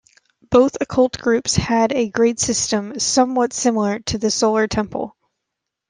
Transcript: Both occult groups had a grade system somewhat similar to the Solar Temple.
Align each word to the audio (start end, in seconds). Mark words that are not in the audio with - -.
Both 0.49 0.77
occult 0.81 1.19
groups 1.19 1.55
had 1.57 1.91
a 1.91 2.09
grade 2.09 2.39
system 2.39 2.97
somewhat 2.99 3.53
similar 3.53 3.99
to 3.99 4.17
the 4.17 4.31
Solar 4.31 4.65
Temple. 4.65 5.15